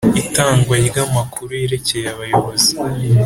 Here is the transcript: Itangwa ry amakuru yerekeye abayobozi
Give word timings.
Itangwa 0.21 0.75
ry 0.87 0.97
amakuru 1.05 1.51
yerekeye 1.61 2.07
abayobozi 2.13 2.71